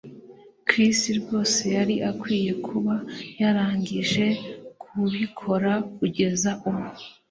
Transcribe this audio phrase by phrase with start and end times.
[0.67, 2.95] Chris rwose yari akwiye kuba
[3.41, 4.25] yarangije
[4.81, 6.85] kubikora kugeza ubu